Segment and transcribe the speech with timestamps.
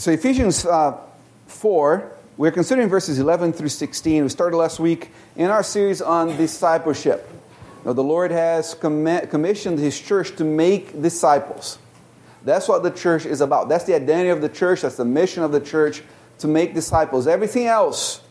[0.00, 0.96] So, Ephesians uh,
[1.48, 4.22] 4, we're considering verses 11 through 16.
[4.22, 7.28] We started last week in our series on discipleship.
[7.84, 11.78] Now, the Lord has commissioned His church to make disciples.
[12.46, 13.68] That's what the church is about.
[13.68, 14.80] That's the identity of the church.
[14.80, 16.02] That's the mission of the church
[16.38, 17.26] to make disciples.
[17.26, 18.22] Everything else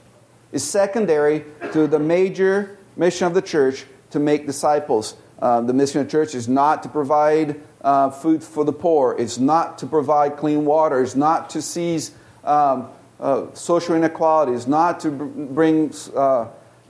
[0.51, 5.13] is secondary to the major mission of the church to make disciples.
[5.41, 9.15] Uh, the mission of church is not to provide uh, food for the poor.
[9.17, 11.01] It's not to provide clean water.
[11.01, 12.11] It's not to seize
[12.43, 14.54] um, uh, social inequality.
[14.54, 16.47] It's not to bring uh,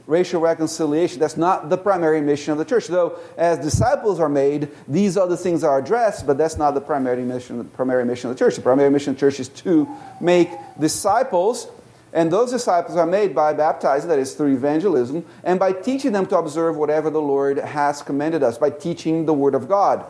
[0.08, 1.20] racial reconciliation.
[1.20, 2.88] That's not the primary mission of the church.
[2.88, 7.24] Though, as disciples are made, these other things are addressed, but that's not the primary
[7.24, 8.56] mission, primary mission of the church.
[8.56, 9.88] The primary mission of the church is to
[10.20, 11.68] make disciples.
[12.12, 16.26] And those disciples are made by baptizing, that is through evangelism, and by teaching them
[16.28, 20.06] to observe whatever the Lord has commanded us, by teaching the Word of God.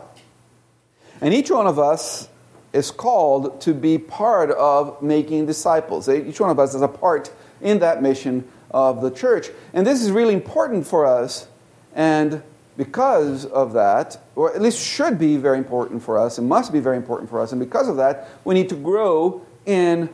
[1.20, 2.28] And each one of us
[2.72, 6.08] is called to be part of making disciples.
[6.08, 9.48] Each one of us is a part in that mission of the church.
[9.72, 11.46] And this is really important for us.
[11.94, 12.42] And
[12.76, 16.80] because of that, or at least should be very important for us, and must be
[16.80, 20.08] very important for us, and because of that, we need to grow in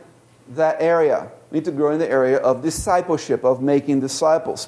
[0.49, 1.31] that area.
[1.51, 4.67] We need to grow in the area of discipleship, of making disciples.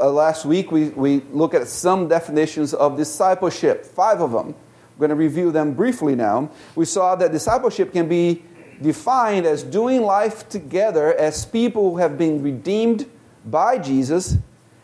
[0.00, 4.48] Uh, last week, we, we looked at some definitions of discipleship, five of them.
[4.48, 6.50] I'm going to review them briefly now.
[6.74, 8.42] We saw that discipleship can be
[8.80, 13.08] defined as doing life together as people who have been redeemed
[13.44, 14.36] by Jesus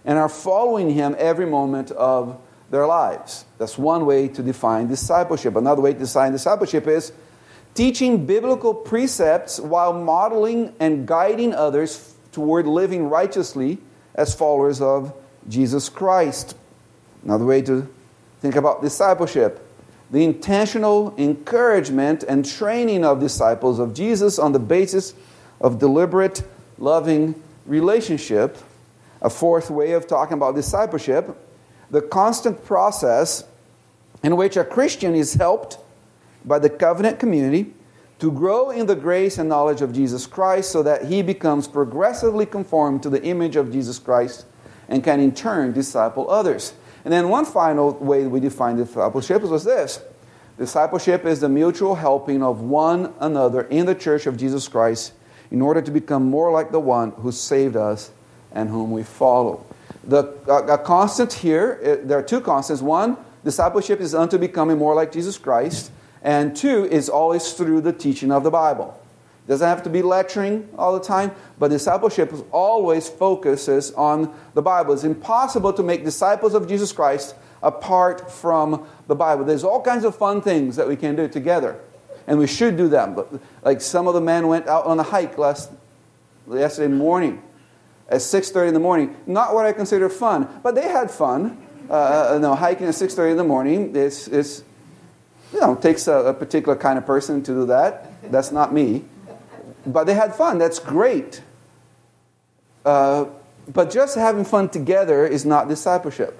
[0.05, 2.39] and are following him every moment of
[2.70, 3.45] their lives.
[3.58, 5.56] That's one way to define discipleship.
[5.56, 7.12] Another way to define discipleship is
[7.75, 13.78] teaching biblical precepts while modeling and guiding others toward living righteously
[14.14, 15.12] as followers of
[15.48, 16.56] Jesus Christ.
[17.25, 17.89] Another way to
[18.41, 19.61] think about discipleship
[20.11, 25.12] the intentional encouragement and training of disciples of Jesus on the basis
[25.61, 26.42] of deliberate,
[26.78, 27.34] loving
[27.67, 28.56] relationship.
[29.22, 31.36] A fourth way of talking about discipleship,
[31.90, 33.42] the constant process
[34.23, 35.79] in which a Christian is helped
[36.44, 37.72] by the covenant community
[38.18, 42.46] to grow in the grace and knowledge of Jesus Christ so that he becomes progressively
[42.46, 44.46] conformed to the image of Jesus Christ
[44.88, 46.74] and can in turn disciple others.
[47.04, 50.00] And then one final way we define discipleship was this
[50.56, 55.12] discipleship is the mutual helping of one another in the church of Jesus Christ
[55.50, 58.10] in order to become more like the one who saved us
[58.52, 59.64] and whom we follow.
[60.04, 62.83] The a, a constant here, uh, there are two constants.
[62.83, 65.90] One, discipleship is unto becoming more like Jesus Christ,
[66.24, 68.98] and two is always through the teaching of the Bible.
[69.45, 74.63] It doesn't have to be lecturing all the time, but discipleship always focuses on the
[74.63, 74.95] Bible.
[74.95, 79.45] It's impossible to make disciples of Jesus Christ apart from the Bible.
[79.45, 81.79] There's all kinds of fun things that we can do together,
[82.27, 83.14] and we should do them.
[83.14, 83.29] But
[83.63, 85.70] like some of the men went out on a hike last
[86.51, 87.42] yesterday morning
[88.08, 89.14] at 6:30 in the morning.
[89.27, 91.58] Not what I consider fun, but they had fun.
[91.90, 94.63] Uh, you know, hiking at 6:30 in the morning is is
[95.54, 98.30] you know it takes a, a particular kind of person to do that.
[98.30, 99.04] That's not me
[99.86, 100.58] but they had fun.
[100.58, 101.42] That's great.
[102.84, 103.26] Uh,
[103.72, 106.38] but just having fun together is not discipleship.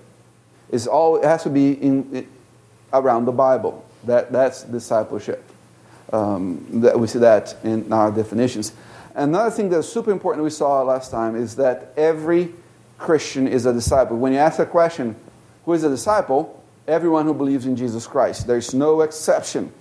[0.71, 2.29] It's all, it has to be in, in
[2.93, 3.85] around the Bible.
[4.05, 5.43] That, that's discipleship.
[6.13, 8.73] Um, that we see that in our definitions.
[9.15, 12.53] Another thing that's super important we saw last time is that every
[12.99, 14.17] Christian is a disciple.
[14.17, 15.17] When you ask a question,
[15.65, 16.63] who is a disciple?
[16.87, 18.47] Everyone who believes in Jesus Christ.
[18.47, 19.73] There's no exception.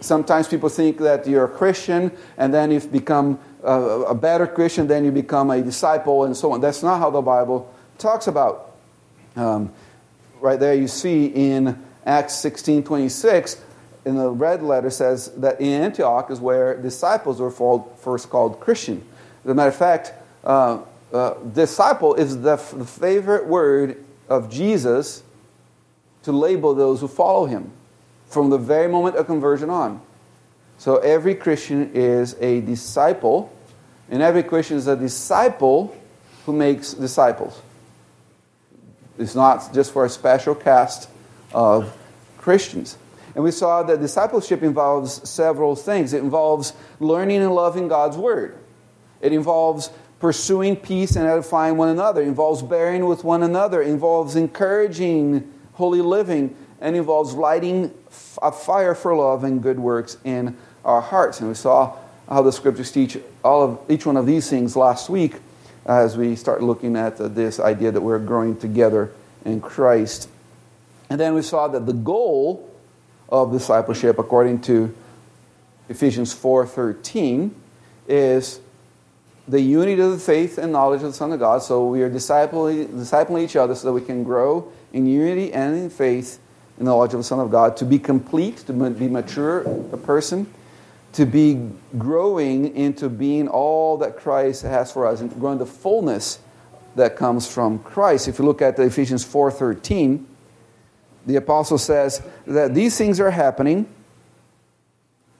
[0.00, 4.86] Sometimes people think that you're a Christian and then you've become a, a better Christian,
[4.86, 6.60] then you become a disciple and so on.
[6.60, 8.76] That's not how the Bible talks about.
[9.34, 9.72] Um,
[10.40, 13.60] right there, you see in Acts 16 26,
[14.04, 19.04] in the red letter says that in Antioch is where disciples were first called Christian.
[19.44, 20.12] As a matter of fact,
[20.44, 20.80] uh,
[21.12, 25.22] uh, disciple is the, f- the favorite word of Jesus
[26.26, 27.70] to label those who follow him
[28.26, 30.00] from the very moment of conversion on.
[30.76, 33.52] So every Christian is a disciple,
[34.10, 35.96] and every Christian is a disciple
[36.44, 37.62] who makes disciples.
[39.20, 41.08] It's not just for a special caste
[41.54, 41.96] of
[42.38, 42.98] Christians.
[43.36, 46.12] And we saw that discipleship involves several things.
[46.12, 48.58] It involves learning and loving God's Word.
[49.20, 52.20] It involves pursuing peace and edifying one another.
[52.20, 53.80] It involves bearing with one another.
[53.80, 57.90] It involves encouraging holy living and involves lighting
[58.42, 61.40] a fire for love and good works in our hearts.
[61.40, 61.96] And we saw
[62.28, 65.36] how the scriptures teach all of each one of these things last week
[65.86, 69.12] as we start looking at this idea that we're growing together
[69.44, 70.28] in Christ.
[71.08, 72.68] And then we saw that the goal
[73.28, 74.94] of discipleship, according to
[75.88, 77.54] Ephesians 4:13
[78.08, 78.60] is
[79.46, 81.62] the unity of the faith and knowledge of the Son of God.
[81.62, 85.76] So we are discipling, discipling each other so that we can grow in unity and
[85.76, 86.38] in faith
[86.78, 89.62] in the knowledge of the Son of God, to be complete, to be mature,
[89.92, 90.46] a person,
[91.12, 95.58] to be growing into being all that Christ has for us, and to grow in
[95.58, 96.38] the fullness
[96.96, 98.28] that comes from Christ.
[98.28, 100.26] If you look at Ephesians 4:13,
[101.24, 103.86] the apostle says that these things are happening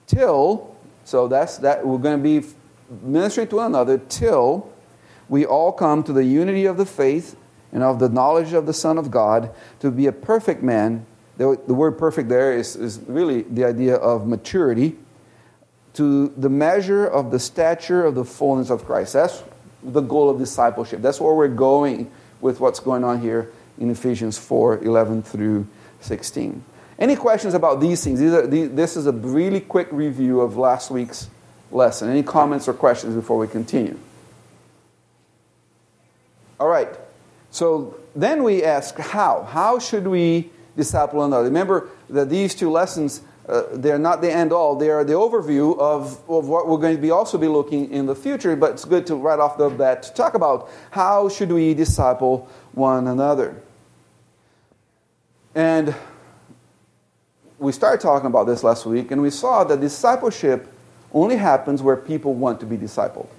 [0.07, 2.47] till so that's that we're going to be
[3.01, 4.69] ministering to one another till
[5.29, 7.35] we all come to the unity of the faith
[7.71, 11.05] and of the knowledge of the Son of God to be a perfect man.
[11.37, 14.95] The, the word perfect there is, is really the idea of maturity,
[15.93, 19.13] to the measure of the stature of the fullness of Christ.
[19.13, 19.43] That's
[19.83, 21.01] the goal of discipleship.
[21.01, 25.67] That's where we're going with what's going on here in Ephesians 4 11 through
[26.01, 26.63] 16.
[26.99, 28.19] Any questions about these things?
[28.19, 31.29] These are, these, this is a really quick review of last week's
[31.71, 32.09] lesson.
[32.09, 33.97] Any comments or questions before we continue?
[36.59, 36.89] All right.
[37.57, 39.41] So then we ask how?
[39.41, 41.45] How should we disciple one another?
[41.45, 44.75] Remember that these two lessons, uh, they're not the end all.
[44.75, 48.05] They are the overview of, of what we're going to be also be looking in
[48.05, 51.51] the future, but it's good to right off the bat to talk about how should
[51.51, 53.59] we disciple one another.
[55.55, 55.95] And
[57.57, 60.71] we started talking about this last week, and we saw that discipleship
[61.11, 63.29] only happens where people want to be discipled.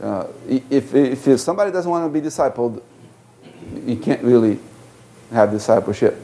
[0.00, 2.82] Uh, if, if somebody doesn't want to be discipled,
[3.86, 4.58] you can't really
[5.32, 6.20] have discipleship.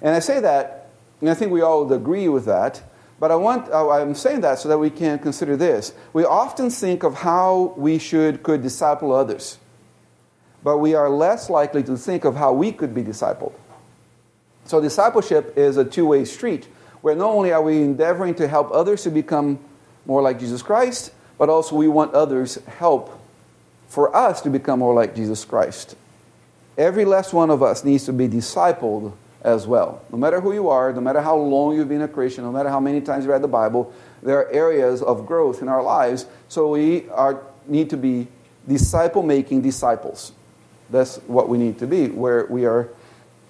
[0.00, 0.88] And I say that,
[1.20, 2.82] and I think we all would agree with that,
[3.20, 5.92] but I want, uh, I'm saying that so that we can consider this.
[6.12, 9.58] We often think of how we should, could disciple others,
[10.64, 13.52] but we are less likely to think of how we could be discipled.
[14.64, 16.66] So discipleship is a two-way street
[17.00, 19.58] where not only are we endeavoring to help others to become
[20.06, 23.20] more like Jesus Christ, but also we want others help
[23.88, 25.96] for us to become more like Jesus Christ.
[26.78, 30.02] Every last one of us needs to be discipled as well.
[30.10, 32.68] No matter who you are, no matter how long you've been a Christian, no matter
[32.68, 33.92] how many times you read the Bible,
[34.22, 36.26] there are areas of growth in our lives.
[36.48, 38.28] So we are, need to be
[38.66, 40.32] disciple making disciples.
[40.90, 42.88] That's what we need to be, where we are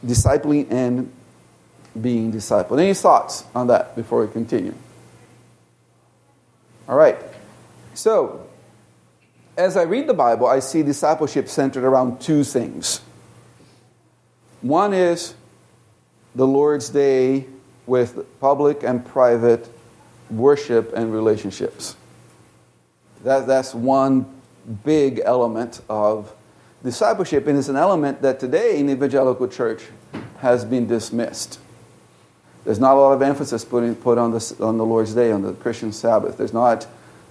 [0.05, 1.13] discipling and
[2.01, 2.81] being discipled.
[2.81, 4.75] Any thoughts on that before we continue?
[6.89, 7.19] All right.
[7.95, 8.49] So,
[9.57, 13.01] as I read the Bible, I see discipleship centered around two things.
[14.63, 15.35] One is
[16.37, 17.47] the Lord's Day
[17.87, 19.69] with public and private
[20.31, 21.97] worship and relationships.
[23.25, 24.25] That, that's one
[24.85, 26.33] big element of
[26.85, 29.83] discipleship, and it's an element that today in the evangelical church
[30.39, 31.59] has been dismissed.
[32.65, 35.33] There's not a lot of emphasis put, in, put on, this, on the Lord's Day,
[35.33, 36.39] on the Christian Sabbath.
[36.39, 36.87] There's not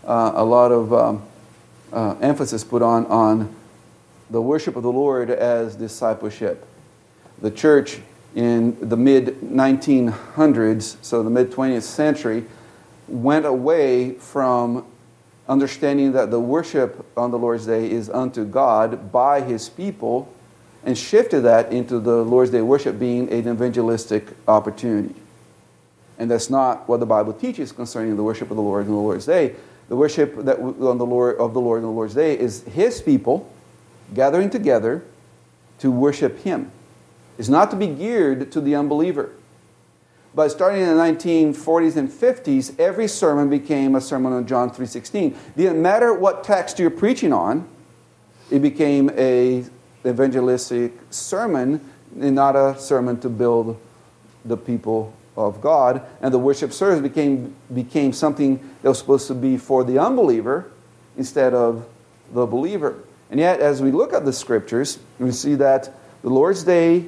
[0.05, 1.23] uh, a lot of um,
[1.93, 3.55] uh, emphasis put on, on
[4.29, 6.67] the worship of the Lord as discipleship.
[7.41, 7.99] The church
[8.35, 12.45] in the mid 1900s, so the mid 20th century,
[13.07, 14.85] went away from
[15.49, 20.33] understanding that the worship on the Lord's Day is unto God by his people
[20.83, 25.15] and shifted that into the Lord's Day worship being an evangelistic opportunity.
[26.17, 28.97] And that's not what the Bible teaches concerning the worship of the Lord on the
[28.97, 29.55] Lord's Day.
[29.89, 33.01] The worship that on the Lord of the Lord on the Lord's Day is his
[33.01, 33.51] people
[34.13, 35.03] gathering together
[35.79, 36.71] to worship him.
[37.41, 39.31] It's not to be geared to the unbeliever.
[40.35, 45.35] But starting in the 1940s and 50s, every sermon became a sermon on John 3.16.
[45.57, 47.67] Didn't matter what text you're preaching on,
[48.51, 49.65] it became a
[50.05, 51.81] evangelistic sermon
[52.19, 53.81] and not a sermon to build
[54.45, 56.03] the people of God.
[56.21, 60.69] And the worship service became, became something that was supposed to be for the unbeliever
[61.17, 61.89] instead of
[62.31, 62.99] the believer.
[63.31, 67.07] And yet, as we look at the scriptures, we see that the Lord's Day,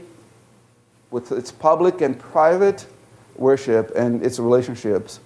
[1.13, 2.87] with its public and private
[3.35, 5.19] worship and its relationships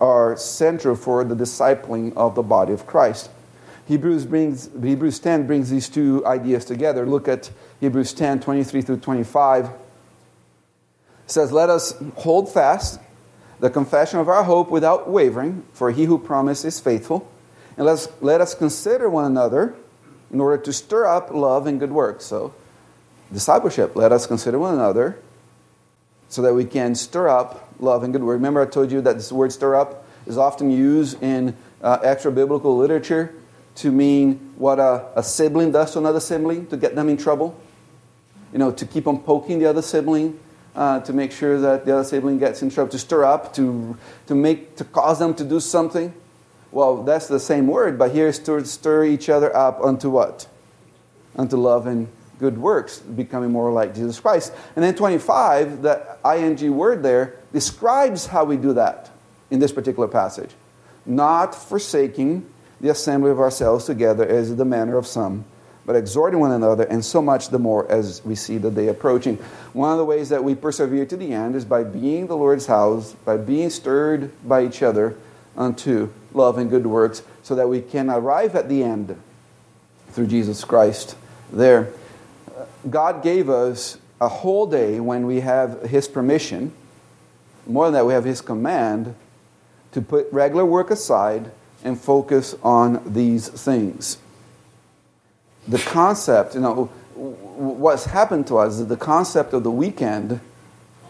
[0.00, 3.30] are central for the discipling of the body of Christ.
[3.86, 7.04] Hebrews, brings, Hebrews 10 brings these two ideas together.
[7.04, 7.50] Look at
[7.80, 9.66] Hebrews 10 23 through 25.
[9.66, 9.70] It
[11.26, 12.98] says, Let us hold fast
[13.60, 17.30] the confession of our hope without wavering, for he who promised is faithful.
[17.76, 19.74] And let's, let us consider one another
[20.32, 22.24] in order to stir up love and good works.
[22.24, 22.54] So,
[23.32, 25.18] discipleship, let us consider one another
[26.28, 28.34] so that we can stir up love and good word.
[28.34, 32.30] Remember, I told you that this word stir up is often used in uh, extra
[32.30, 33.34] biblical literature
[33.76, 37.58] to mean what a, a sibling does to another sibling to get them in trouble.
[38.52, 40.38] You know, to keep on poking the other sibling
[40.74, 43.96] uh, to make sure that the other sibling gets in trouble, to stir up, to,
[44.26, 46.12] to, make, to cause them to do something.
[46.70, 50.46] Well, that's the same word, but here to stir each other up unto what?
[51.36, 52.08] Unto love and
[52.42, 54.52] good works, becoming more like Jesus Christ.
[54.74, 59.10] And then 25, the ing word there, describes how we do that
[59.52, 60.50] in this particular passage.
[61.06, 62.44] Not forsaking
[62.80, 65.44] the assembly of ourselves together as the manner of some,
[65.86, 69.36] but exhorting one another, and so much the more as we see the day approaching.
[69.72, 72.66] One of the ways that we persevere to the end is by being the Lord's
[72.66, 75.16] house, by being stirred by each other
[75.56, 79.16] unto love and good works, so that we can arrive at the end
[80.10, 81.14] through Jesus Christ
[81.52, 81.92] there.
[82.88, 86.72] God gave us a whole day when we have His permission,
[87.66, 89.14] more than that, we have His command
[89.92, 91.50] to put regular work aside
[91.84, 94.18] and focus on these things
[95.68, 100.40] the concept, you know, what's happened to us is the concept of the weekend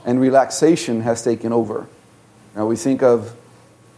[0.05, 1.87] and relaxation has taken over.
[2.55, 3.35] Now we think of,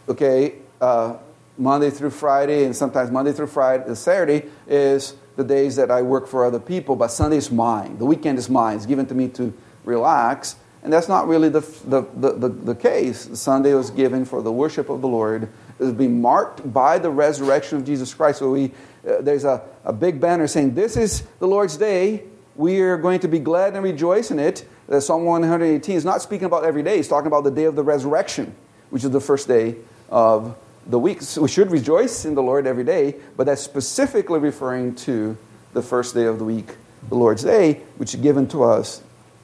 [0.07, 1.17] okay, uh,
[1.57, 6.27] Monday through Friday, and sometimes Monday through Friday, Saturday is the days that I work
[6.27, 7.97] for other people, but Sunday is mine.
[7.97, 8.77] The weekend is mine.
[8.77, 10.55] It's given to me to relax.
[10.83, 13.29] And that's not really the, the, the, the, the case.
[13.39, 15.43] Sunday was given for the worship of the Lord.
[15.43, 18.39] It was being marked by the resurrection of Jesus Christ.
[18.39, 18.71] So we
[19.05, 22.23] uh, there's a, a big banner saying, This is the Lord's day.
[22.55, 24.65] We are going to be glad and rejoice in it.
[24.89, 27.75] Uh, Psalm 118 is not speaking about every day, it's talking about the day of
[27.75, 28.55] the resurrection,
[28.89, 29.75] which is the first day
[30.09, 31.21] of the week.
[31.21, 35.37] So we should rejoice in the Lord every day, but that's specifically referring to
[35.73, 36.75] the first day of the week,
[37.09, 39.01] the Lord's day, which is given to us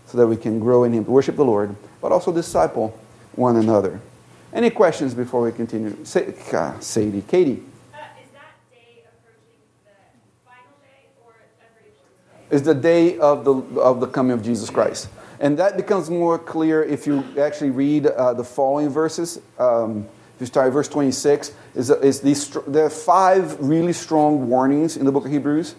[0.08, 2.98] so that we can grow in Him, worship the Lord, but also disciple
[3.36, 4.02] one another.
[4.54, 6.04] Any questions before we continue?
[6.04, 7.64] Sadie, Katie.
[7.94, 9.92] Uh, is, that day approaching the
[10.46, 14.44] final day or every Lord's day is the day of the, of the coming of
[14.44, 15.08] Jesus Christ.
[15.40, 19.40] And that becomes more clear if you actually read uh, the following verses.
[19.58, 20.08] Um,
[20.46, 25.26] start verse 26, is, is these, there are five really strong warnings in the book
[25.26, 25.76] of Hebrews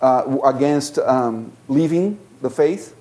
[0.00, 2.94] uh, against um, leaving the faith.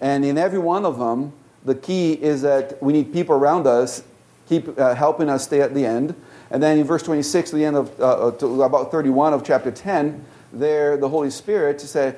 [0.00, 1.32] And in every one of them,
[1.64, 4.02] the key is that we need people around us
[4.48, 6.14] keep uh, helping us stay at the end.
[6.50, 10.24] And then in verse 26, the end of uh, uh about 31 of chapter 10,
[10.52, 12.14] there the Holy Spirit to say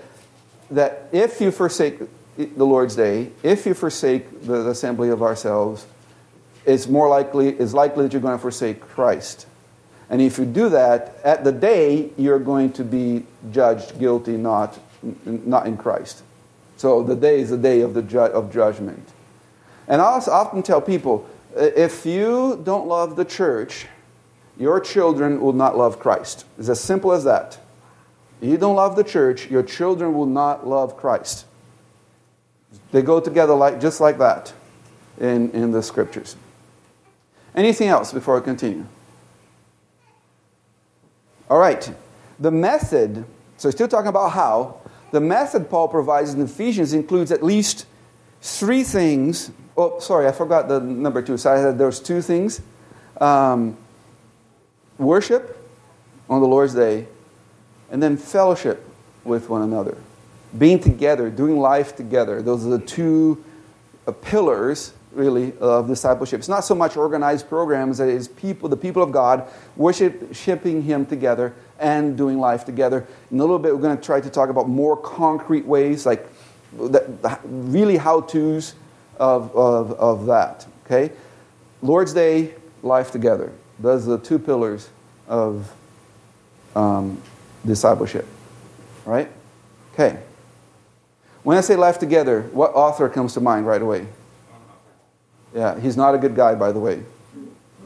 [0.70, 1.98] that if you forsake
[2.36, 5.84] the Lord's day, if you forsake the assembly of ourselves,
[6.64, 9.46] it's more likely, it's likely that you're going to forsake Christ.
[10.08, 14.78] And if you do that, at the day, you're going to be judged guilty, not,
[15.24, 16.22] not in Christ.
[16.76, 19.08] So the day is the day of, the ju- of judgment.
[19.86, 23.86] And I also often tell people if you don't love the church,
[24.58, 26.44] your children will not love Christ.
[26.58, 27.58] It's as simple as that
[28.40, 31.44] you don't love the church, your children will not love Christ.
[32.92, 34.52] They go together like, just like that
[35.18, 36.36] in, in the scriptures.
[37.54, 38.86] Anything else before I continue?
[41.48, 41.92] All right.
[42.38, 43.24] The method,
[43.56, 44.80] so still talking about how,
[45.10, 47.86] the method Paul provides in Ephesians includes at least
[48.40, 49.50] three things.
[49.76, 51.36] Oh, sorry, I forgot the number two.
[51.36, 52.62] So I had those two things
[53.20, 53.76] um,
[54.98, 55.56] worship
[56.28, 57.06] on the Lord's day
[57.90, 58.86] and then fellowship
[59.24, 59.96] with one another.
[60.56, 62.42] Being together, doing life together.
[62.42, 63.44] Those are the two
[64.22, 66.38] pillars, really, of discipleship.
[66.38, 71.06] It's not so much organized programs, it is people, the people of God, worshiping Him
[71.06, 73.06] together and doing life together.
[73.30, 76.26] In a little bit, we're going to try to talk about more concrete ways, like
[76.72, 78.74] that, really how to's
[79.18, 80.66] of, of, of that.
[80.86, 81.12] Okay?
[81.82, 83.52] Lord's Day, life together.
[83.78, 84.88] Those are the two pillars
[85.28, 85.72] of
[86.76, 87.20] um,
[87.64, 88.26] discipleship.
[89.04, 89.30] Right?
[89.94, 90.18] Okay.
[91.42, 94.06] When I say life together, what author comes to mind right away?
[95.54, 97.02] Yeah, he's not a good guy, by the way.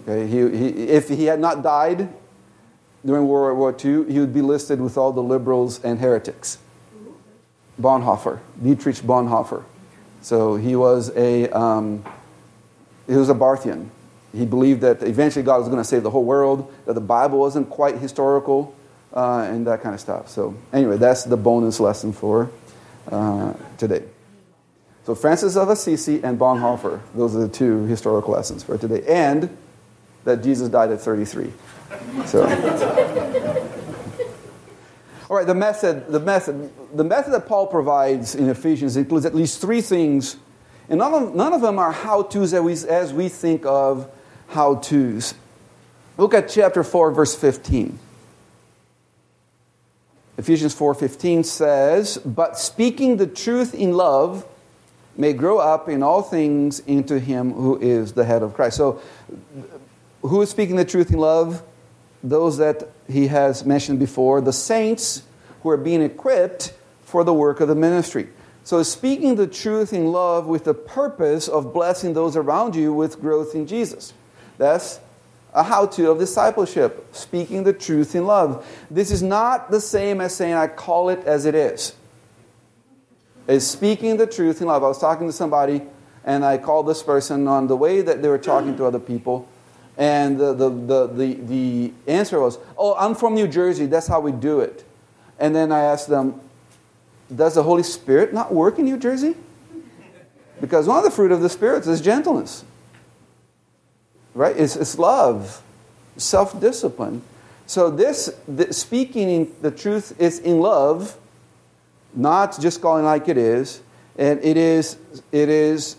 [0.06, 2.09] Okay, he, he, if he had not died
[3.04, 6.59] during World War II, he would be listed with all the liberals and heretics.
[7.80, 9.64] Bonhoeffer, Dietrich Bonhoeffer.
[10.23, 12.04] So he was a um,
[13.06, 13.88] he was a Barthian.
[14.33, 16.73] He believed that eventually God was going to save the whole world.
[16.87, 18.75] That the Bible wasn't quite historical
[19.12, 20.28] uh, and that kind of stuff.
[20.28, 22.50] So, anyway, that's the bonus lesson for
[23.11, 24.02] uh, today.
[25.04, 29.04] So, Francis of Assisi and Bonhoeffer, those are the two historical lessons for today.
[29.06, 29.54] And
[30.25, 31.52] that Jesus died at 33.
[32.26, 32.44] So.
[35.30, 39.34] All right, the method, the method, the method that Paul provides in Ephesians includes at
[39.34, 40.37] least three things,
[40.88, 44.11] and none of, none of them are how-tos as we, as we think of
[44.49, 45.34] how-tos.
[46.16, 47.99] Look at chapter 4, verse 15.
[50.37, 54.44] Ephesians 4:15 says, "But speaking the truth in love
[55.16, 58.76] may grow up in all things into him who is the head of Christ.
[58.76, 59.00] So,
[60.23, 61.62] who is speaking the truth in love?
[62.23, 65.23] Those that he has mentioned before, the saints
[65.62, 66.73] who are being equipped
[67.04, 68.28] for the work of the ministry.
[68.64, 73.21] So, speaking the truth in love with the purpose of blessing those around you with
[73.21, 74.14] growth in Jesus.
[74.56, 75.00] That's
[75.52, 78.66] a how to of discipleship, speaking the truth in love.
[78.90, 81.94] This is not the same as saying, I call it as it is
[83.46, 84.82] is speaking the truth in love.
[84.82, 85.82] I was talking to somebody,
[86.24, 89.48] and I called this person on the way that they were talking to other people,
[89.96, 94.20] and the, the, the, the, the answer was, Oh, I'm from New Jersey, that's how
[94.20, 94.84] we do it.
[95.38, 96.40] And then I asked them,
[97.34, 99.36] Does the Holy Spirit not work in New Jersey?
[100.60, 102.64] Because one of the fruit of the Spirit is gentleness,
[104.34, 104.56] right?
[104.56, 105.62] It's, it's love,
[106.16, 107.22] self discipline.
[107.66, 111.18] So, this, this speaking the truth is in love
[112.14, 113.80] not just calling like it is.
[114.16, 114.97] And it is,
[115.33, 115.97] it is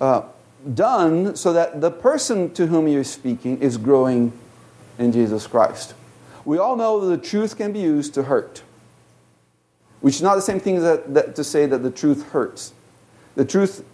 [0.00, 0.22] uh,
[0.74, 4.32] done so that the person to whom you're speaking is growing
[4.98, 5.94] in Jesus Christ.
[6.44, 8.62] We all know that the truth can be used to hurt,
[10.00, 12.72] which is not the same thing that, that to say that the truth hurts.
[13.36, 13.84] The truth,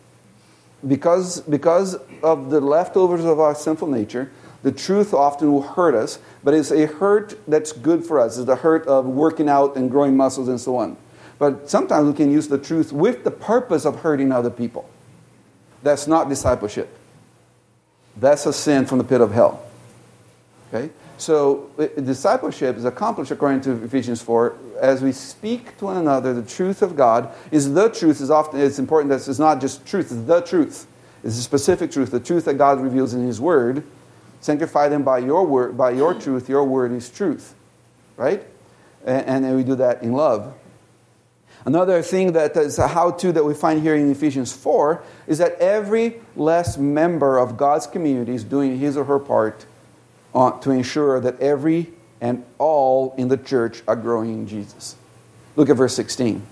[0.87, 4.31] because, because of the leftovers of our sinful nature,
[4.63, 8.39] the truth often will hurt us, but it's a hurt that's good for us.
[8.39, 10.97] It's the hurt of working out and growing muscles and so on.
[11.39, 14.89] But sometimes we can use the truth with the purpose of hurting other people.
[15.83, 16.97] That's not discipleship.
[18.17, 19.65] That's a sin from the pit of hell.
[20.69, 20.91] Okay?
[21.19, 26.49] So discipleship is accomplished according to Ephesians 4 as we speak to one another the
[26.49, 30.13] truth of God is the truth is often it's important that it's not just truth,
[30.13, 30.87] it's the truth.
[31.25, 33.83] It's a specific truth, the truth that God reveals in his word.
[34.41, 36.49] Sanctify them by your word, by your truth.
[36.49, 37.55] Your word is truth.
[38.17, 38.45] Right?
[39.05, 40.55] And, and we do that in love.
[41.65, 45.39] Another thing that is a how to that we find here in Ephesians 4 is
[45.39, 49.67] that every last member of God's community is doing his or her part
[50.33, 51.89] to ensure that every
[52.21, 54.97] and all in the church are growing in Jesus.
[55.57, 56.47] Look at verse 16.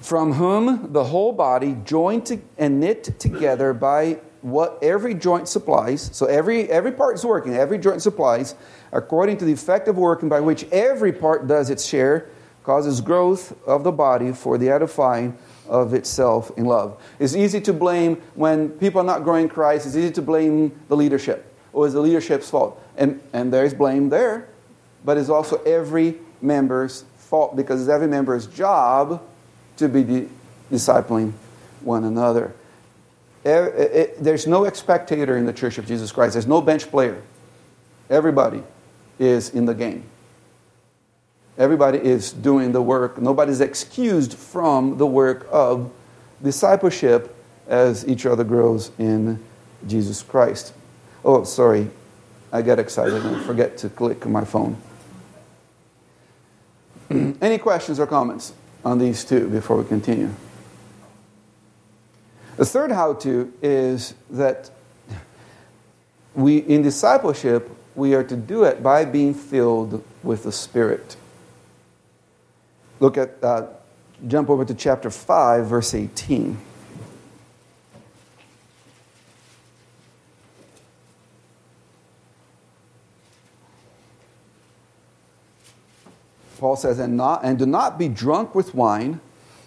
[0.00, 6.26] From whom the whole body, joined and knit together by what every joint supplies, so
[6.26, 8.56] every, every part is working, every joint supplies,
[8.90, 12.26] according to the effective working by which every part does its share
[12.64, 15.36] causes growth of the body for the edifying
[15.68, 17.00] of itself in love.
[17.18, 20.96] It's easy to blame when people are not growing Christ, it's easy to blame the
[20.96, 21.46] leadership.
[21.72, 22.82] Or it's the leadership's fault.
[22.96, 24.48] And, and there's blame there,
[25.04, 29.22] but it's also every member's fault because it's every member's job
[29.78, 30.28] to be de-
[30.70, 31.32] discipling
[31.80, 32.54] one another.
[33.42, 37.22] There's no spectator in the Church of Jesus Christ, there's no bench player.
[38.10, 38.62] Everybody
[39.18, 40.04] is in the game.
[41.62, 43.22] Everybody is doing the work.
[43.22, 45.92] Nobody's excused from the work of
[46.42, 47.36] discipleship
[47.68, 49.38] as each other grows in
[49.86, 50.74] Jesus Christ.
[51.24, 51.88] Oh, sorry.
[52.52, 54.76] I got excited and forget to click my phone.
[57.40, 60.34] Any questions or comments on these two before we continue?
[62.56, 64.68] The third how to is that
[66.34, 71.16] we in discipleship we are to do it by being filled with the Spirit.
[73.02, 73.66] Look at, uh,
[74.28, 76.56] jump over to chapter 5, verse 18.
[86.58, 89.18] Paul says, and, not, and do not be drunk with wine,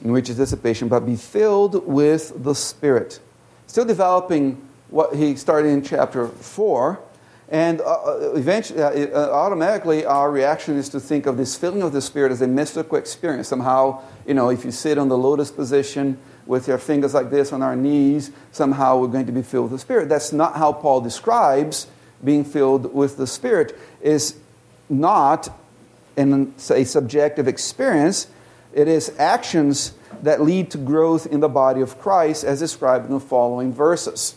[0.02, 3.20] in which is dissipation, but be filled with the Spirit.
[3.68, 7.02] Still developing what he started in chapter 4,
[7.50, 11.84] and uh, uh, eventually, uh, uh, automatically, our reaction is to think of this filling
[11.84, 13.48] of the Spirit as a mystical experience.
[13.48, 17.54] Somehow, you know, if you sit on the lotus position with your fingers like this
[17.54, 20.10] on our knees, somehow we're going to be filled with the Spirit.
[20.10, 21.86] That's not how Paul describes
[22.24, 23.78] being filled with the Spirit.
[24.02, 24.38] Is
[24.90, 25.50] not
[26.18, 28.28] in a subjective experience.
[28.74, 33.14] It is actions that lead to growth in the body of Christ, as described in
[33.14, 34.36] the following verses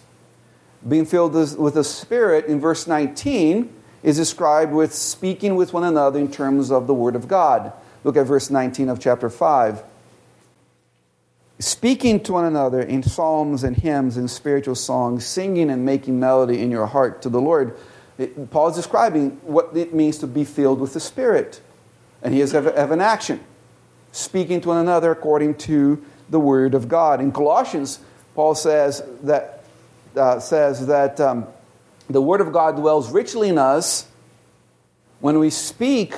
[0.89, 3.73] being filled with the Spirit in verse 19
[4.03, 7.73] is described with speaking with one another in terms of the Word of God.
[8.05, 9.83] Look at verse 19 of chapter 5.
[11.59, 16.61] Speaking to one another in psalms and hymns and spiritual songs, singing and making melody
[16.63, 17.77] in your heart to the Lord.
[18.51, 21.61] Paul is describing what it means to be filled with the Spirit.
[22.23, 23.41] And he has an action,
[24.13, 27.21] speaking to one another according to the Word of God.
[27.21, 27.99] In Colossians,
[28.37, 29.58] Paul says that
[30.19, 31.47] uh, says that um,
[32.11, 34.07] the Word of God dwells richly in us
[35.21, 36.15] when we speak,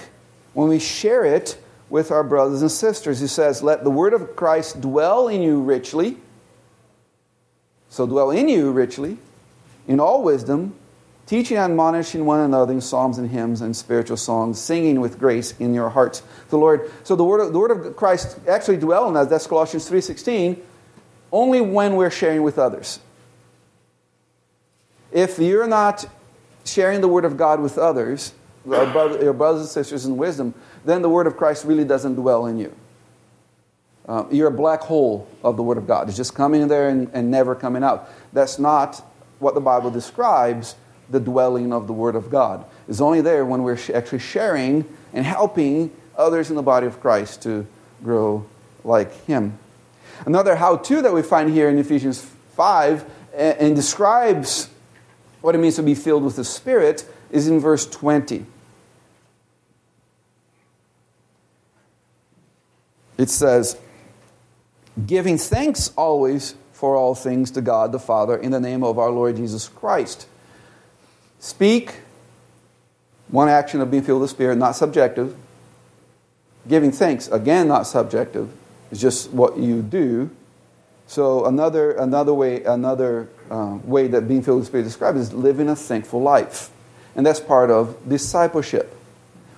[0.54, 3.20] when we share it with our brothers and sisters.
[3.20, 6.16] He says, Let the word of Christ dwell in you richly.
[7.90, 9.18] So, dwell in you richly,
[9.88, 10.76] in all wisdom,
[11.26, 15.54] teaching and admonishing one another in psalms and hymns and spiritual songs, singing with grace
[15.58, 16.22] in your hearts.
[16.50, 16.90] The Lord.
[17.02, 19.28] So the word of, the word of Christ actually dwells in us.
[19.28, 20.62] That's Colossians three sixteen.
[21.32, 23.00] Only when we're sharing with others.
[25.12, 26.06] If you're not
[26.64, 28.32] sharing the word of God with others,
[28.66, 32.58] your brothers and sisters in wisdom, then the word of Christ really doesn't dwell in
[32.58, 32.74] you.
[34.06, 36.08] Um, you're a black hole of the word of God.
[36.08, 38.10] It's just coming in there and, and never coming out.
[38.32, 39.04] That's not
[39.38, 40.74] what the Bible describes
[41.10, 42.64] the dwelling of the word of God.
[42.88, 47.42] It's only there when we're actually sharing and helping others in the body of Christ
[47.42, 47.66] to
[48.02, 48.46] grow
[48.84, 49.58] like Him.
[50.26, 52.20] Another how to that we find here in Ephesians
[52.56, 54.68] 5 and, and describes
[55.40, 58.44] what it means to be filled with the Spirit is in verse 20.
[63.16, 63.76] It says,
[65.06, 69.10] Giving thanks always for all things to God the Father in the name of our
[69.10, 70.26] Lord Jesus Christ.
[71.38, 71.96] Speak,
[73.28, 75.36] one action of being filled with the Spirit, not subjective.
[76.68, 78.50] Giving thanks, again, not subjective.
[78.90, 80.30] is just what you do.
[81.10, 85.18] So another, another way, another uh, way that being filled with the Spirit is described
[85.18, 86.70] is living a thankful life.
[87.16, 88.96] And that's part of discipleship.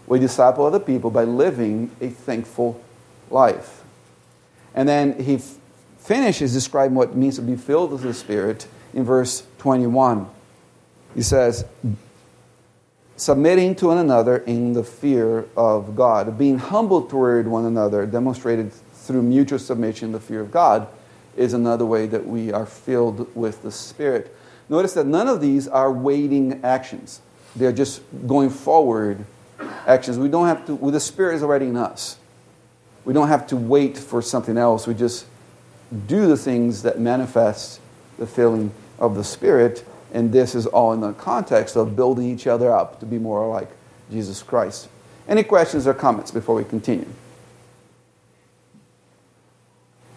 [0.06, 2.82] We disciple other people by living a thankful
[3.28, 3.82] life.
[4.74, 5.56] And then he f-
[5.98, 10.30] finishes describing what it means to be filled with the Spirit in verse 21.
[11.14, 11.66] He says,
[13.16, 18.72] submitting to one another in the fear of God, being humble toward one another, demonstrated
[18.72, 20.88] through mutual submission, in the fear of God,
[21.36, 24.34] is another way that we are filled with the Spirit.
[24.68, 27.20] Notice that none of these are waiting actions.
[27.56, 29.24] They're just going forward
[29.86, 30.18] actions.
[30.18, 32.16] We don't have to, well, the Spirit is already in us.
[33.04, 34.86] We don't have to wait for something else.
[34.86, 35.26] We just
[36.06, 37.80] do the things that manifest
[38.18, 39.84] the filling of the Spirit.
[40.12, 43.48] And this is all in the context of building each other up to be more
[43.48, 43.68] like
[44.10, 44.88] Jesus Christ.
[45.28, 47.08] Any questions or comments before we continue?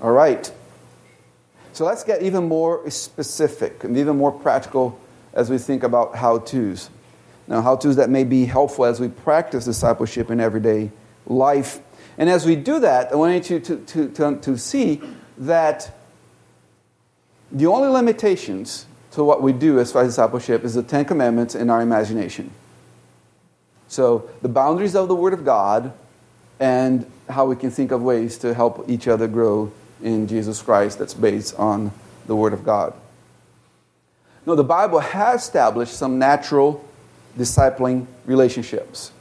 [0.02, 0.52] All right.
[1.76, 4.98] So let's get even more specific and even more practical
[5.34, 6.90] as we think about how to's.
[7.48, 10.92] Now, how to's that may be helpful as we practice discipleship in everyday
[11.28, 11.80] life.
[12.18, 15.02] And as we do that, I want you to, to, to, to see
[15.38, 15.94] that
[17.52, 21.56] the only limitations to what we do as far as discipleship is the Ten Commandments
[21.56, 22.52] in our imagination.
[23.90, 25.92] So, the boundaries of the Word of God
[26.58, 31.00] and how we can think of ways to help each other grow in Jesus Christ
[31.00, 31.92] that's based on
[32.28, 32.94] the Word of God.
[34.46, 36.86] No, the Bible has established some natural
[37.38, 39.12] discipling relationships.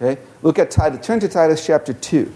[0.00, 0.20] Okay?
[0.42, 1.06] Look at Titus.
[1.06, 2.32] Turn to Titus chapter 2.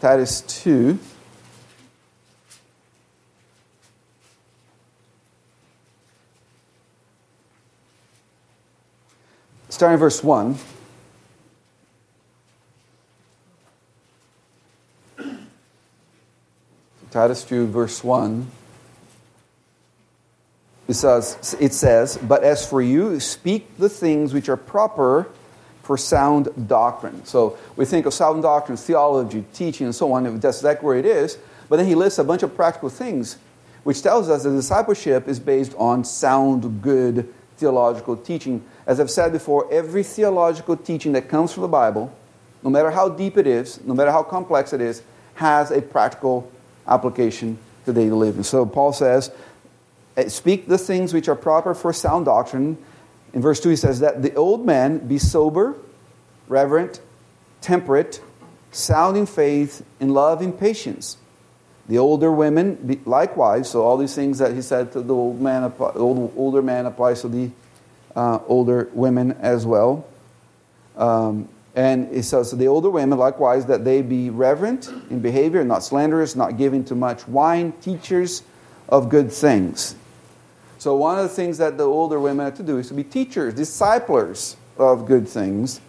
[0.00, 0.98] Titus 2.
[9.68, 10.56] Starting verse 1.
[17.14, 18.44] Titus 2, verse 1.
[20.88, 25.28] It says, it says, But as for you, speak the things which are proper
[25.84, 27.24] for sound doctrine.
[27.24, 30.26] So we think of sound doctrine, theology, teaching, and so on.
[30.26, 31.38] and That's exactly where it is.
[31.68, 33.38] But then he lists a bunch of practical things,
[33.84, 38.60] which tells us that discipleship is based on sound, good theological teaching.
[38.88, 42.12] As I've said before, every theological teaching that comes from the Bible,
[42.64, 45.04] no matter how deep it is, no matter how complex it is,
[45.36, 46.50] has a practical
[46.86, 48.42] application to daily living.
[48.42, 49.30] So Paul says,
[50.16, 52.78] eh, Speak the things which are proper for sound doctrine.
[53.32, 55.74] In verse 2, he says that the old man be sober,
[56.48, 57.00] reverent,
[57.60, 58.22] temperate,
[58.70, 61.16] sound in faith, in love, in patience.
[61.88, 65.70] The older women, likewise, so all these things that he said to the old man,
[65.78, 67.50] old, older man applies to the
[68.16, 70.06] uh, older women as well.
[70.96, 75.82] Um, and says to the older women, likewise, that they be reverent in behavior, not
[75.82, 78.42] slanderous, not giving too much wine, teachers
[78.88, 79.96] of good things.
[80.78, 83.02] So, one of the things that the older women have to do is to be
[83.02, 85.80] teachers, disciplers of good things.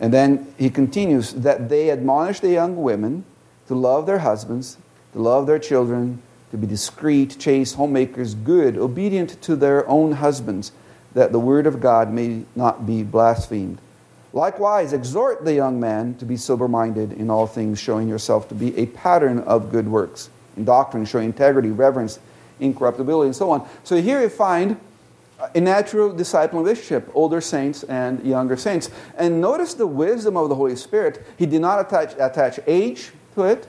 [0.00, 3.24] And then he continues that they admonish the young women
[3.68, 4.76] to love their husbands,
[5.12, 10.72] to love their children, to be discreet, chaste, homemakers, good, obedient to their own husbands,
[11.14, 13.78] that the word of God may not be blasphemed.
[14.36, 18.54] Likewise, exhort the young man to be sober minded in all things, showing yourself to
[18.54, 22.18] be a pattern of good works, in doctrine, showing integrity, reverence,
[22.60, 23.66] incorruptibility, and so on.
[23.82, 24.78] So here you find
[25.54, 28.90] a natural discipling relationship, older saints and younger saints.
[29.16, 31.26] And notice the wisdom of the Holy Spirit.
[31.38, 33.66] He did not attach, attach age to it,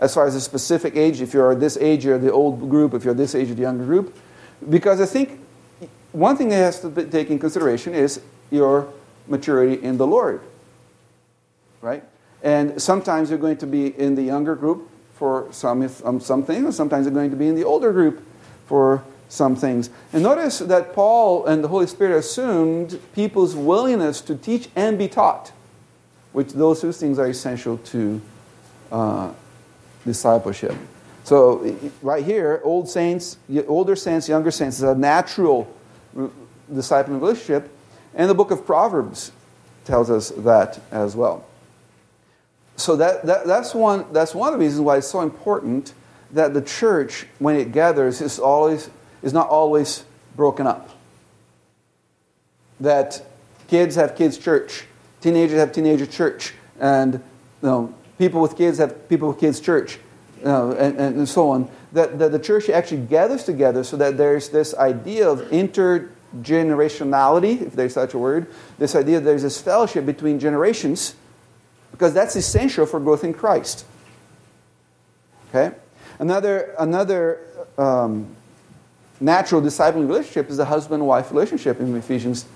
[0.00, 1.22] as far as a specific age.
[1.22, 2.92] If you're this age, you're the old group.
[2.92, 4.14] If you're this age, you're the younger group.
[4.68, 5.40] Because I think
[6.12, 8.92] one thing that has to be taken in consideration is your
[9.26, 10.40] maturity in the Lord.
[11.80, 12.04] Right?
[12.42, 16.64] And sometimes you're going to be in the younger group for some, um, some things,
[16.64, 18.26] and sometimes you're going to be in the older group
[18.66, 19.90] for some things.
[20.12, 25.08] And notice that Paul and the Holy Spirit assumed people's willingness to teach and be
[25.08, 25.52] taught,
[26.32, 28.20] which those two things are essential to
[28.90, 29.32] uh,
[30.04, 30.74] discipleship.
[31.24, 33.36] So, right here, old saints,
[33.68, 35.72] older saints, younger saints is a natural
[36.72, 37.70] discipling relationship.
[38.14, 39.32] And the book of Proverbs
[39.84, 41.44] tells us that as well.
[42.76, 45.92] So, that, that, that's, one, that's one of the reasons why it's so important
[46.32, 48.88] that the church, when it gathers, is, always,
[49.22, 50.88] is not always broken up.
[52.80, 53.22] That
[53.68, 54.84] kids have kids' church,
[55.20, 57.20] teenagers have teenager church, and you
[57.62, 59.98] know, people with kids have people with kids' church
[60.44, 64.48] uh, and, and, so on, that, that the church actually gathers together so that there's
[64.48, 65.52] this idea of
[66.36, 68.46] intergenerationality, if there's such a word,
[68.78, 71.14] this idea that there's this fellowship between generations,
[71.90, 73.84] because that's essential for growth in Christ.
[75.48, 75.74] Okay?
[76.18, 77.40] Another, another
[77.76, 78.34] um,
[79.20, 82.46] natural discipling relationship is the husband wife relationship in Ephesians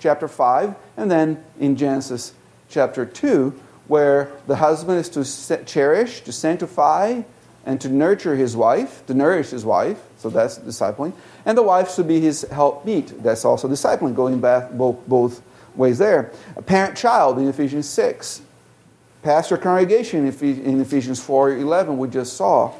[0.00, 2.34] chapter 5, and then in Genesis
[2.68, 7.22] chapter 2, where the husband is to cherish, to sanctify,
[7.66, 10.02] and to nurture his wife, to nourish his wife.
[10.18, 11.12] So that's discipling.
[11.46, 13.22] And the wife should be his helpmeet.
[13.22, 15.42] That's also discipling, going back both, both
[15.74, 16.32] ways there.
[16.56, 18.42] A parent child in Ephesians 6.
[19.22, 22.72] Pastor congregation in Ephesians 4 11, we just saw.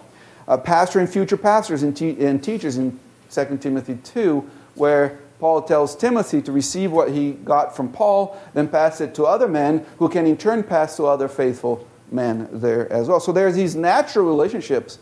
[0.46, 2.98] A pastor and future pastors and, te- and teachers in
[3.30, 8.68] 2 Timothy 2, where Paul tells Timothy to receive what he got from Paul, then
[8.68, 12.90] pass it to other men who can in turn pass to other faithful men there
[12.92, 13.20] as well.
[13.20, 14.98] So there's these natural relationships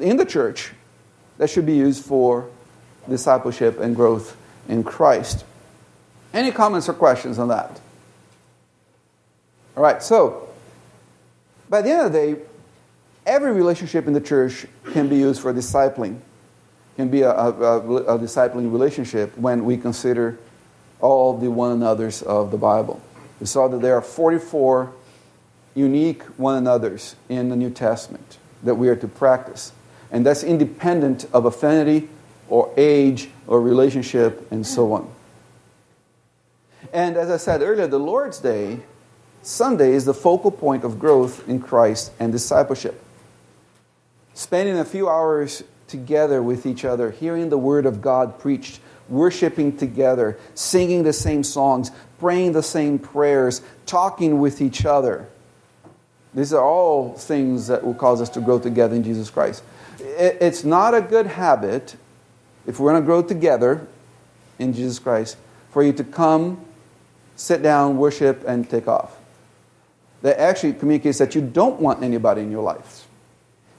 [0.00, 0.72] in the church
[1.38, 2.50] that should be used for
[3.08, 4.36] discipleship and growth
[4.68, 5.44] in Christ.
[6.34, 7.80] Any comments or questions on that?
[9.76, 10.48] All right, so
[11.68, 12.42] by the end of the day,
[13.24, 16.18] every relationship in the church can be used for discipling,
[16.96, 17.78] can be a, a, a,
[18.14, 20.38] a discipling relationship when we consider
[21.00, 23.00] all the one another's of the Bible.
[23.40, 24.92] We saw that there are 44
[25.76, 29.72] unique one another's in the New Testament that we are to practice.
[30.10, 32.08] And that's independent of affinity
[32.48, 35.12] or age or relationship and so on.
[36.92, 38.80] And as I said earlier, the Lord's Day,
[39.42, 43.02] Sunday, is the focal point of growth in Christ and discipleship.
[44.34, 49.76] Spending a few hours together with each other, hearing the Word of God preached, worshiping
[49.76, 55.28] together, singing the same songs, praying the same prayers, talking with each other
[56.36, 59.62] these are all things that will cause us to grow together in Jesus Christ.
[59.98, 61.96] It's not a good habit,
[62.66, 63.86] if we're going to grow together
[64.58, 65.38] in Jesus Christ,
[65.70, 66.62] for you to come,
[67.36, 69.16] sit down, worship, and take off.
[70.20, 73.06] That actually communicates that you don't want anybody in your life.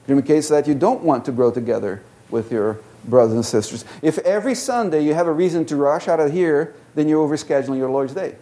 [0.02, 3.84] It communicates that you don't want to grow together with your brothers and sisters.
[4.02, 7.78] If every Sunday you have a reason to rush out of here, then you're overscheduling
[7.78, 8.34] your Lord's Day.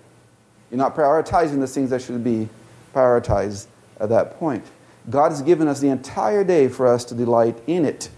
[0.71, 2.49] You're not prioritizing the things that should be
[2.95, 3.67] prioritized
[4.01, 4.65] at that point.
[5.09, 8.11] God has given us the entire day for us to delight in it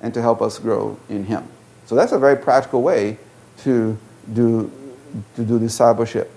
[0.00, 1.48] and to help us grow in Him.
[1.86, 3.18] So that's a very practical way
[3.58, 3.98] to
[4.32, 4.70] do,
[5.36, 6.30] to do discipleship.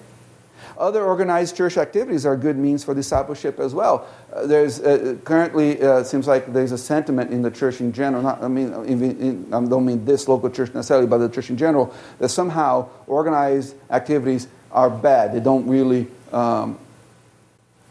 [0.78, 4.08] Other organized church activities are good means for discipleship as well.
[4.34, 8.24] Uh, there's uh, currently uh, seems like there's a sentiment in the church in general.
[8.24, 11.50] Not, I mean, in, in, I don't mean this local church necessarily, but the church
[11.50, 15.34] in general, that somehow organized activities are bad.
[15.34, 16.80] They don't really um,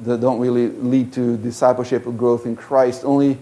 [0.01, 3.05] that don't really lead to discipleship or growth in Christ.
[3.05, 3.39] Only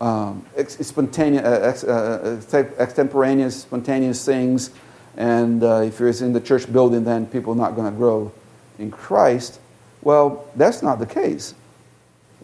[0.00, 4.70] um, spontaneous, uh, uh, uh extemporaneous, spontaneous things.
[5.16, 8.32] And uh, if you're in the church building, then people are not going to grow
[8.78, 9.60] in Christ.
[10.02, 11.54] Well, that's not the case.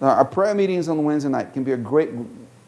[0.01, 2.11] Our prayer meetings on Wednesday night can be a great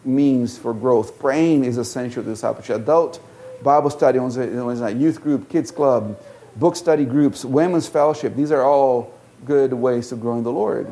[0.05, 1.18] means for growth.
[1.18, 2.77] Praying is essential to discipleship.
[2.77, 3.20] Adult
[3.62, 6.18] Bible study on Wednesday night, youth group, kids club,
[6.55, 8.37] book study groups, women's fellowship.
[8.37, 10.87] These are all good ways to grow in the Lord.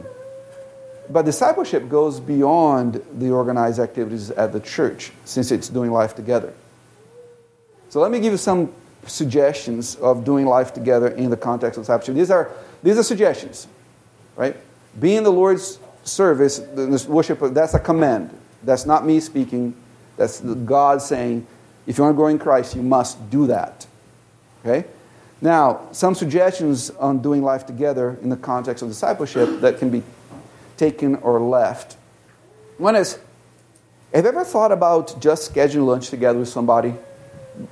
[1.11, 6.52] But discipleship goes beyond the organized activities at the church since it's doing life together.
[7.90, 8.72] So let me give you some
[9.07, 12.14] suggestions of doing life together in the context of discipleship.
[12.14, 12.50] These are,
[12.83, 13.66] these are suggestions,
[14.37, 14.57] right?
[14.98, 18.30] Be in the Lord's service, the worship, that's a command.
[18.62, 19.74] That's not me speaking.
[20.16, 21.46] That's God saying,
[21.87, 23.87] If you want to grow in Christ, you must do that.
[24.64, 24.88] Okay?
[25.40, 30.03] Now, some suggestions on doing life together in the context of discipleship that can be
[30.77, 31.97] taken or left.
[32.79, 33.18] One is
[34.14, 36.90] have you ever thought about just scheduling lunch together with somebody?
[36.90, 37.68] It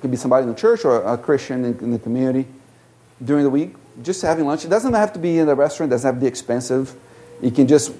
[0.00, 2.46] could be somebody in the church or a Christian in, the community
[3.22, 3.74] during the week.
[4.02, 4.64] Just having lunch.
[4.64, 6.94] It doesn't have to be in a restaurant, it doesn't have to be expensive.
[7.42, 7.92] You can just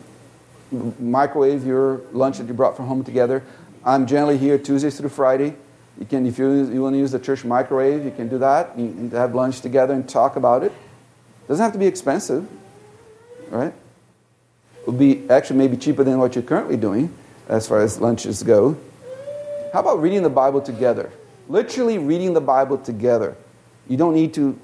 [0.98, 3.42] microwave your lunch that you brought from home together.
[3.84, 5.54] I'm generally here Tuesdays through Friday.
[5.98, 8.76] You can, if you, you want to use the church microwave, you can do that.
[8.78, 10.72] You have lunch together and talk about it.
[10.72, 12.48] it doesn't have to be expensive,
[13.50, 13.72] right?
[14.80, 17.14] It would be actually maybe cheaper than what you're currently doing
[17.48, 18.76] as far as lunches go.
[19.72, 21.12] How about reading the Bible together?
[21.48, 23.36] Literally reading the Bible together.
[23.88, 24.58] You don't need to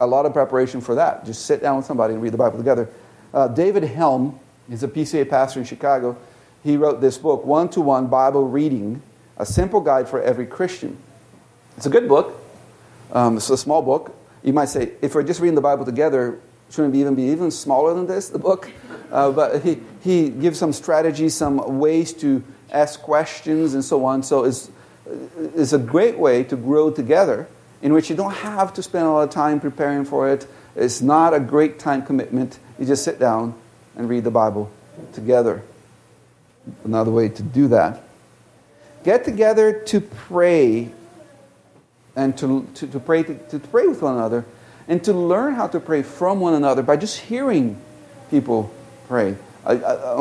[0.00, 1.24] a lot of preparation for that.
[1.24, 2.88] Just sit down with somebody and read the Bible together.
[3.32, 4.38] Uh, David Helm
[4.70, 6.16] is a PCA pastor in Chicago.
[6.62, 9.02] He wrote this book, One to One Bible Reading
[9.36, 10.96] A Simple Guide for Every Christian.
[11.76, 12.42] It's a good book.
[13.12, 14.16] Um, it's a small book.
[14.42, 16.38] You might say, if we're just reading the Bible together,
[16.70, 18.70] shouldn't it even be even smaller than this, the book?
[19.10, 24.22] Uh, but he, he gives some strategies, some ways to ask questions, and so on.
[24.22, 24.70] So it's,
[25.54, 27.48] it's a great way to grow together
[27.82, 30.46] in which you don't have to spend a lot of time preparing for it.
[30.74, 32.58] It's not a great time commitment.
[32.78, 33.54] You just sit down
[33.96, 34.70] and read the Bible
[35.12, 35.62] together.
[36.84, 38.02] Another way to do that.
[39.06, 40.90] Get together to pray
[42.16, 44.44] and to, to, to pray to, to pray with one another
[44.88, 47.80] and to learn how to pray from one another by just hearing
[48.32, 48.74] people
[49.06, 49.36] pray.
[49.64, 50.12] I, I,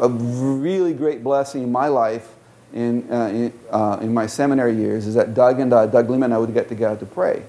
[0.00, 2.32] a really great blessing in my life
[2.72, 6.26] in, uh, in, uh, in, my seminary years is that Doug and uh, Doug Lehman
[6.26, 7.42] and I would get together to pray.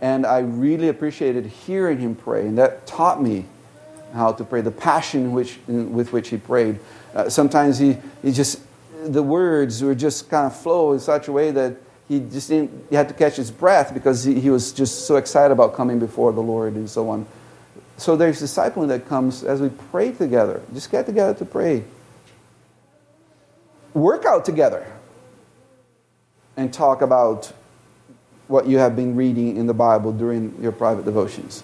[0.00, 3.44] And I really appreciated hearing him pray, and that taught me
[4.14, 6.78] how to pray, the passion which, with which he prayed.
[7.14, 8.62] Uh, sometimes he, he just,
[9.12, 11.76] the words were just kind of flow in such a way that
[12.08, 15.16] he just didn't, he had to catch his breath because he, he was just so
[15.16, 17.26] excited about coming before the Lord and so on.
[17.96, 20.62] So there's discipling that comes as we pray together.
[20.72, 21.84] Just get together to pray.
[23.92, 24.86] Work out together
[26.56, 27.52] and talk about
[28.46, 31.62] what you have been reading in the Bible during your private devotions.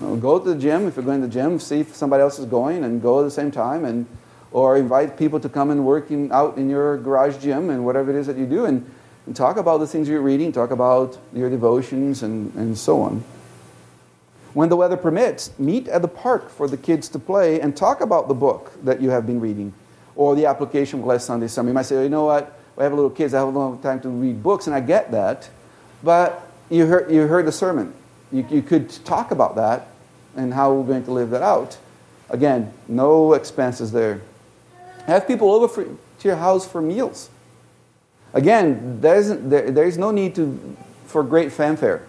[0.00, 1.58] Go to the gym if you're going to the gym.
[1.58, 4.06] See if somebody else is going, and go at the same time, and
[4.52, 8.10] or invite people to come and work in, out in your garage gym and whatever
[8.10, 8.88] it is that you do, and,
[9.26, 10.52] and talk about the things you're reading.
[10.52, 13.22] Talk about your devotions and, and so on.
[14.54, 18.00] When the weather permits, meet at the park for the kids to play and talk
[18.00, 19.72] about the book that you have been reading
[20.16, 21.46] or the application last Sunday.
[21.46, 23.78] Some you might say, you know what, I have little kids, I have a long
[23.80, 25.48] time to read books, and I get that,
[26.02, 27.92] but you heard, you heard the sermon.
[28.32, 29.88] You, you could talk about that
[30.36, 31.78] and how we're going to live that out.
[32.30, 34.20] Again, no expenses there.
[35.08, 37.30] Have people over for, to your house for meals.
[38.34, 42.06] Again, there, isn't, there, there is no need to, for great fanfare.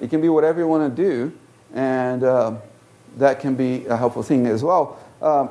[0.00, 1.38] It can be whatever you want to do,
[1.74, 2.54] and uh,
[3.18, 4.98] that can be a helpful thing as well.
[5.20, 5.46] Uh,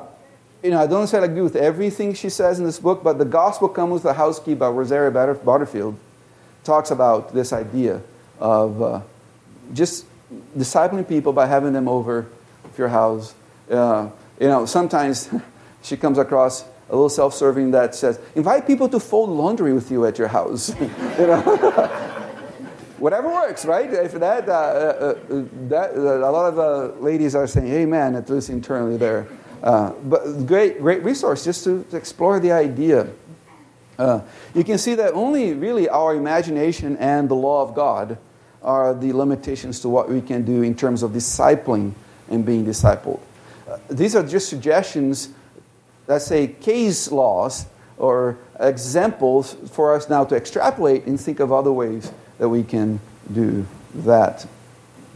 [0.60, 3.24] you know, I don't necessarily agree with everything she says in this book, but the
[3.24, 5.96] Gospel Comes with a House Key by Rosaria Butterfield
[6.64, 8.00] talks about this idea
[8.40, 9.00] of uh,
[9.72, 10.04] just
[10.58, 13.36] discipling people by having them over to your house.
[13.70, 15.30] Uh, you know, sometimes
[15.82, 20.04] she comes across a little self-serving that says, invite people to fold laundry with you
[20.06, 20.78] at your house.
[20.80, 21.40] you know?
[22.98, 23.92] Whatever works, right?
[23.92, 28.30] If that, uh, uh, uh that uh, a lot of ladies are saying amen, at
[28.30, 29.26] least internally there.
[29.60, 33.08] but great, great resource just to, to explore the idea.
[33.98, 34.20] Uh,
[34.54, 38.18] you can see that only really our imagination and the law of God
[38.62, 41.92] are the limitations to what we can do in terms of discipling
[42.28, 43.20] and being discipled.
[43.68, 45.30] Uh, these are just suggestions,
[46.12, 51.72] let's say, case laws or examples for us now to extrapolate and think of other
[51.72, 53.00] ways that we can
[53.32, 54.46] do that,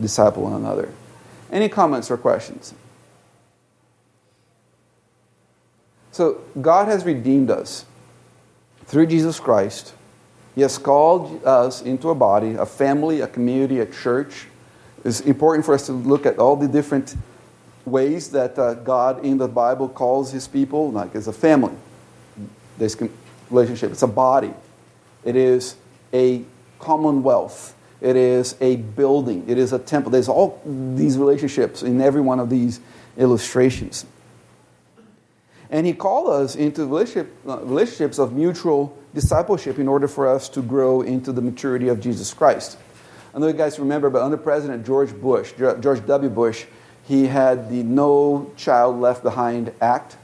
[0.00, 0.92] disciple one another.
[1.50, 2.74] Any comments or questions?
[6.12, 7.84] So, God has redeemed us
[8.86, 9.92] through Jesus Christ
[10.56, 14.46] he has called us into a body, a family, a community, a church.
[15.04, 17.14] It's important for us to look at all the different
[17.86, 21.74] ways that uh, God in the Bible calls his people, like as a family.
[22.76, 22.96] This
[23.50, 24.52] relationship, it's a body.
[25.24, 25.76] It is
[26.12, 26.44] a
[26.78, 27.74] commonwealth.
[28.00, 29.44] It is a building.
[29.48, 30.10] It is a temple.
[30.10, 32.80] There's all these relationships in every one of these
[33.16, 34.04] illustrations.
[35.70, 40.48] And he called us into relationship, uh, relationships of mutual discipleship in order for us
[40.50, 42.78] to grow into the maturity of Jesus Christ.
[43.34, 46.30] I know you guys remember, but under President George Bush, George W.
[46.30, 46.66] Bush,
[47.06, 50.16] he had the No Child Left Behind Act.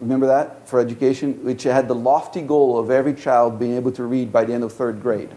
[0.00, 4.02] Remember that for education, which had the lofty goal of every child being able to
[4.02, 5.30] read by the end of third grade.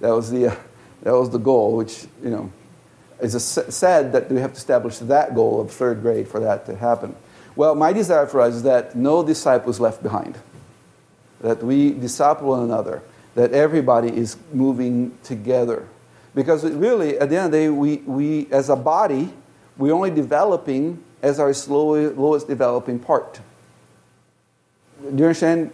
[0.00, 0.56] That was the, uh,
[1.02, 2.50] that was the goal, which, you know,
[3.20, 6.76] is sad that we have to establish that goal of third grade for that to
[6.76, 7.14] happen.
[7.56, 10.36] Well, my desire for us is that no disciples left behind,
[11.40, 13.02] that we disciple one another,
[13.34, 15.88] that everybody is moving together.
[16.34, 19.32] Because really, at the end of the day, we, we as a body,
[19.76, 23.40] we're only developing as our slowest, lowest developing part.
[25.00, 25.72] Do you understand?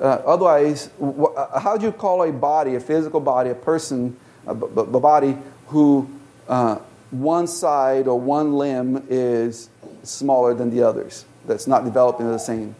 [0.00, 4.16] Uh, otherwise, wh- uh, how do you call a body, a physical body, a person,
[4.46, 5.36] a, body
[5.68, 6.08] who
[6.48, 6.76] uh,
[7.10, 9.68] one side or one limb is
[10.04, 12.76] smaller than the others, that's not developing the same?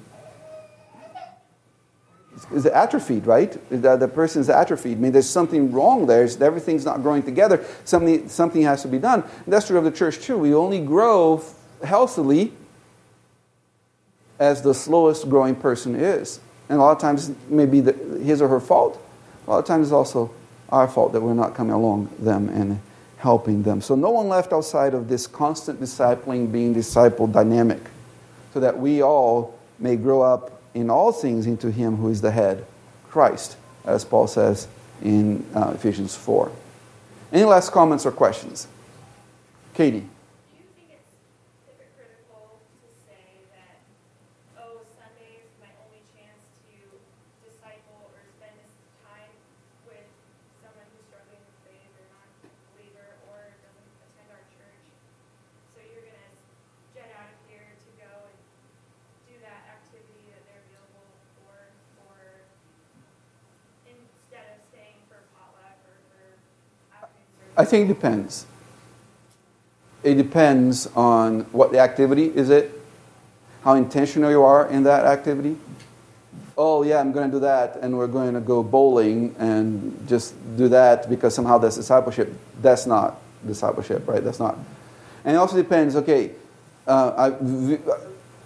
[2.53, 3.57] Is atrophied, right?
[3.71, 4.99] The, the person is atrophied.
[4.99, 6.29] I mean, there's something wrong there.
[6.41, 7.65] Everything's not growing together.
[7.85, 9.23] Something, something has to be done.
[9.45, 10.39] And that's true of the church, too.
[10.39, 11.43] We only grow
[11.83, 12.53] healthily
[14.39, 16.41] as the slowest growing person is.
[16.69, 19.03] And a lot of times, maybe the, his or her fault.
[19.47, 20.31] A lot of times, it's also
[20.69, 22.81] our fault that we're not coming along them and
[23.17, 23.81] helping them.
[23.81, 27.81] So, no one left outside of this constant discipling, being discipled dynamic,
[28.53, 32.31] so that we all may grow up in all things into Him who is the
[32.31, 32.65] head,
[33.11, 34.69] Christ, as Paul says
[35.03, 36.51] in uh, Ephesians 4.
[37.33, 38.69] Any last comments or questions?
[39.75, 40.07] Katie.
[67.69, 68.47] Think it depends.
[70.03, 72.73] It depends on what the activity is it,
[73.63, 75.57] how intentional you are in that activity.
[76.57, 80.35] Oh yeah, I'm going to do that, and we're going to go bowling and just
[80.57, 82.33] do that because somehow that's discipleship.
[82.63, 84.23] That's not discipleship, right?
[84.23, 84.57] That's not.
[85.25, 85.95] And it also depends.
[85.97, 86.33] Okay,
[86.87, 87.79] uh, I,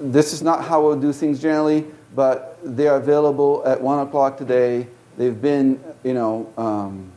[0.00, 4.36] this is not how we'll do things generally, but they are available at one o'clock
[4.36, 4.86] today.
[5.16, 6.52] They've been, you know.
[6.56, 7.11] Um,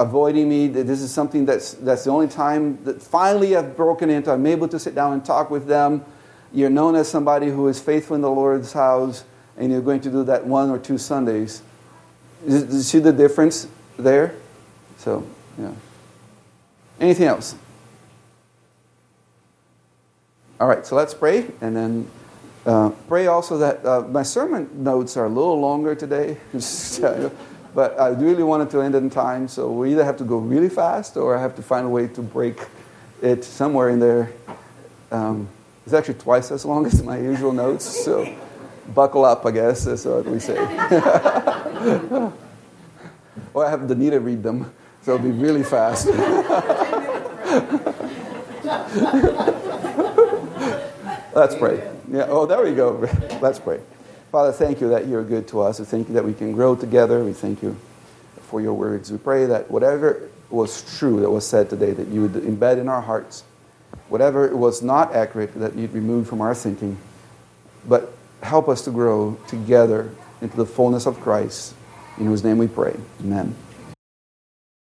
[0.00, 0.66] avoiding me.
[0.66, 4.32] This is something that's, that's the only time that finally I've broken into.
[4.32, 6.04] I'm able to sit down and talk with them.
[6.52, 9.24] You're known as somebody who is faithful in the Lord's house,
[9.58, 11.62] and you're going to do that one or two Sundays.
[12.48, 14.34] Do you see the difference there?
[14.96, 15.26] So,
[15.58, 15.72] yeah.
[16.98, 17.54] Anything else?
[20.58, 22.10] All right, so let's pray, and then
[22.64, 26.38] uh, pray also that uh, my sermon notes are a little longer today.
[27.74, 30.68] But I really wanted to end in time, so we either have to go really
[30.68, 32.58] fast or I have to find a way to break
[33.22, 34.32] it somewhere in there.
[35.12, 35.48] Um,
[35.84, 38.26] it's actually twice as long as my usual notes, so
[38.94, 40.58] buckle up, I guess, that's what we say.
[43.54, 46.06] or I have Danita read them, so it'll be really fast.
[51.32, 51.88] Let's pray.
[52.10, 53.08] Yeah, oh, there we go.
[53.40, 53.80] Let's pray.
[54.30, 55.80] Father, thank you that you're good to us.
[55.80, 57.24] We thank you that we can grow together.
[57.24, 57.76] We thank you
[58.42, 59.10] for your words.
[59.10, 62.88] We pray that whatever was true that was said today, that you would embed in
[62.88, 63.42] our hearts.
[64.08, 66.96] Whatever was not accurate, that you'd remove from our thinking.
[67.88, 70.10] But help us to grow together
[70.40, 71.74] into the fullness of Christ,
[72.16, 72.96] in whose name we pray.
[73.20, 73.56] Amen.